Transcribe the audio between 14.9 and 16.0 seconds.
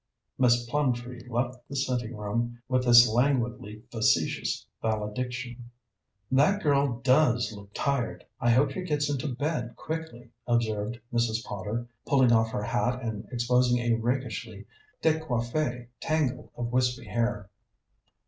décoiffé